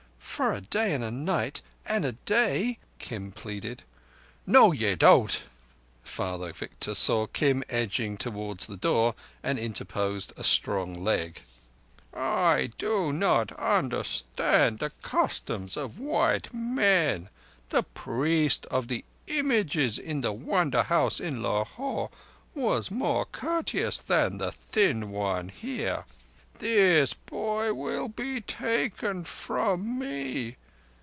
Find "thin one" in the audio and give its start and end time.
24.51-25.49